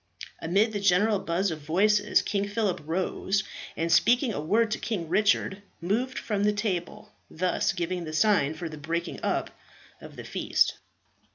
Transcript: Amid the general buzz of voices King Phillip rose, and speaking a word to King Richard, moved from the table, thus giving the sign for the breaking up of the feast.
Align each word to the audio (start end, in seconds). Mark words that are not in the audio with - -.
Amid 0.41 0.73
the 0.73 0.79
general 0.79 1.19
buzz 1.19 1.51
of 1.51 1.59
voices 1.61 2.23
King 2.23 2.47
Phillip 2.47 2.81
rose, 2.87 3.43
and 3.77 3.91
speaking 3.91 4.33
a 4.33 4.41
word 4.41 4.71
to 4.71 4.79
King 4.79 5.07
Richard, 5.09 5.61
moved 5.79 6.17
from 6.17 6.43
the 6.43 6.53
table, 6.53 7.11
thus 7.29 7.71
giving 7.71 8.05
the 8.05 8.11
sign 8.13 8.55
for 8.55 8.67
the 8.67 8.79
breaking 8.79 9.21
up 9.21 9.51
of 10.01 10.15
the 10.15 10.23
feast. 10.23 10.73